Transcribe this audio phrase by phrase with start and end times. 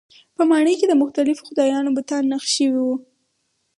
[0.35, 2.95] په ماڼۍ کې د مختلفو خدایانو بتان نقش شوي وو.